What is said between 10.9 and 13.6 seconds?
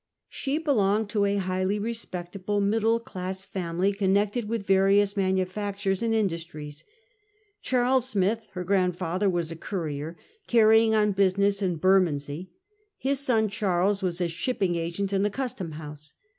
on business in Bermondsey. His son